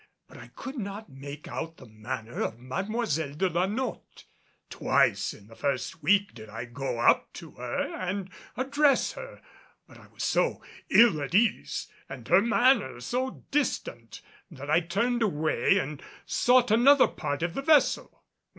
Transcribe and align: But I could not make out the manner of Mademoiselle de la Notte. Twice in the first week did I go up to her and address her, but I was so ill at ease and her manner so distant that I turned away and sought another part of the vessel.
But 0.27 0.37
I 0.39 0.47
could 0.55 0.79
not 0.79 1.11
make 1.11 1.47
out 1.47 1.77
the 1.77 1.85
manner 1.85 2.41
of 2.41 2.57
Mademoiselle 2.57 3.35
de 3.35 3.47
la 3.47 3.67
Notte. 3.67 4.25
Twice 4.71 5.31
in 5.31 5.45
the 5.45 5.55
first 5.55 6.01
week 6.01 6.33
did 6.33 6.49
I 6.49 6.65
go 6.65 6.97
up 6.97 7.31
to 7.33 7.51
her 7.51 7.93
and 7.95 8.31
address 8.57 9.11
her, 9.11 9.39
but 9.87 9.99
I 9.99 10.07
was 10.07 10.23
so 10.23 10.63
ill 10.89 11.21
at 11.21 11.35
ease 11.35 11.87
and 12.09 12.27
her 12.29 12.41
manner 12.41 12.99
so 12.99 13.43
distant 13.51 14.21
that 14.49 14.71
I 14.71 14.79
turned 14.79 15.21
away 15.21 15.77
and 15.77 16.01
sought 16.25 16.71
another 16.71 17.07
part 17.07 17.43
of 17.43 17.53
the 17.53 17.61
vessel. 17.61 18.23